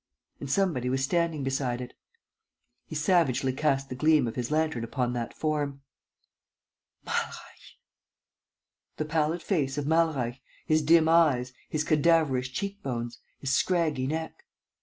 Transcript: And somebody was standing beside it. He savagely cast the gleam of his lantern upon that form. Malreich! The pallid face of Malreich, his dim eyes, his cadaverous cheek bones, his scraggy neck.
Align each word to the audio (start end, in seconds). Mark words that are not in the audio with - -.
And 0.39 0.49
somebody 0.49 0.89
was 0.89 1.03
standing 1.03 1.43
beside 1.43 1.79
it. 1.79 1.93
He 2.87 2.95
savagely 2.95 3.53
cast 3.53 3.87
the 3.87 3.93
gleam 3.95 4.27
of 4.27 4.35
his 4.35 4.49
lantern 4.49 4.83
upon 4.83 5.13
that 5.13 5.31
form. 5.31 5.83
Malreich! 7.05 7.77
The 8.97 9.05
pallid 9.05 9.43
face 9.43 9.77
of 9.77 9.85
Malreich, 9.85 10.41
his 10.65 10.81
dim 10.81 11.07
eyes, 11.07 11.53
his 11.69 11.83
cadaverous 11.83 12.49
cheek 12.49 12.81
bones, 12.81 13.19
his 13.37 13.51
scraggy 13.51 14.07
neck. 14.07 14.43